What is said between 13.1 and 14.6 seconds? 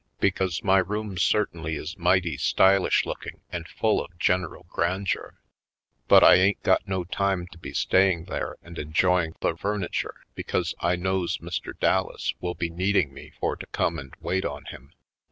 me for to come and wait